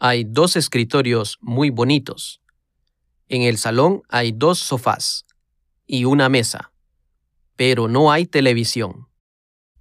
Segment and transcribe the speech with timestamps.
[0.00, 2.40] Hay dos escritorios muy bonitos.
[3.28, 5.24] En el salón hay dos sofás
[5.86, 6.72] y una mesa,
[7.56, 9.06] pero no hay televisión.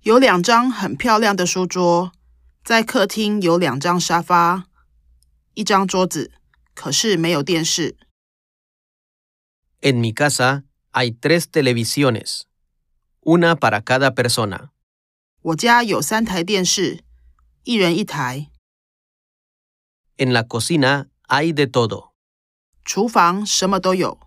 [0.02, 2.12] 有两张很漂亮的书桌，
[2.64, 4.68] 在客厅有两张沙发，
[5.54, 6.32] 一张桌子，
[6.74, 7.98] 可是没有电视。
[9.82, 12.44] En mi casa hay tres televisiones,
[13.22, 14.70] una para cada persona.
[15.42, 17.04] 我家有三台电视，
[17.64, 18.50] 一人一台。
[20.20, 22.14] En la cocina hay de todo.
[22.84, 24.20] 厨房什么都有。